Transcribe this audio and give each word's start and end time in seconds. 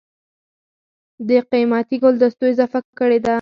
دَ 1.27 1.29
قېمتي 1.49 1.97
ګلدستو 2.03 2.43
اضافه 2.53 2.79
کړې 2.97 3.17
ده 3.23 3.29